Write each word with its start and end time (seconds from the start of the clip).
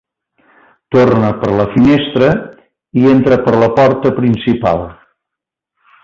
Torna 0.95 1.27
per 1.43 1.49
la 1.59 1.65
finestra 1.73 2.29
i 3.01 3.05
entra 3.13 3.37
per 3.49 3.53
la 3.65 3.69
porta 3.79 4.13
principal. 4.21 4.83